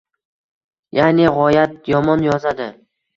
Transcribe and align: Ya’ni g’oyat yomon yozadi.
Ya’ni 0.99 1.27
g’oyat 1.35 1.91
yomon 1.91 2.25
yozadi. 2.29 2.67